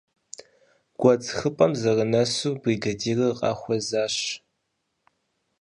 [0.99, 4.15] Гуэдз хыпӀэм зэрынэсу, бригадирыр къахуэзащ.